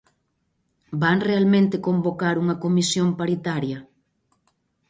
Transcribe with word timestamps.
¿Van 1.01 1.19
realmente 1.29 1.83
convocar 1.87 2.35
unha 2.43 2.59
comisión 2.63 3.07
paritaria? 3.19 3.79